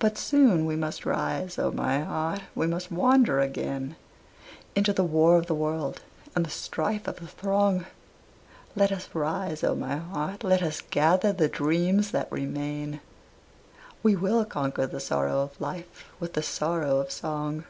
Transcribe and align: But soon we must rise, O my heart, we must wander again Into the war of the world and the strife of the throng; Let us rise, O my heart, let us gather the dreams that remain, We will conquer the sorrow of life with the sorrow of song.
But 0.00 0.18
soon 0.18 0.66
we 0.66 0.74
must 0.74 1.06
rise, 1.06 1.56
O 1.56 1.70
my 1.70 2.00
heart, 2.00 2.40
we 2.56 2.66
must 2.66 2.90
wander 2.90 3.38
again 3.38 3.94
Into 4.74 4.92
the 4.92 5.04
war 5.04 5.38
of 5.38 5.46
the 5.46 5.54
world 5.54 6.00
and 6.34 6.44
the 6.44 6.50
strife 6.50 7.06
of 7.06 7.20
the 7.20 7.28
throng; 7.28 7.86
Let 8.74 8.90
us 8.90 9.08
rise, 9.14 9.62
O 9.62 9.76
my 9.76 9.94
heart, 9.94 10.42
let 10.42 10.60
us 10.60 10.80
gather 10.90 11.32
the 11.32 11.46
dreams 11.46 12.10
that 12.10 12.32
remain, 12.32 13.00
We 14.02 14.16
will 14.16 14.44
conquer 14.44 14.88
the 14.88 14.98
sorrow 14.98 15.38
of 15.42 15.60
life 15.60 16.04
with 16.18 16.32
the 16.32 16.42
sorrow 16.42 16.98
of 16.98 17.12
song. 17.12 17.62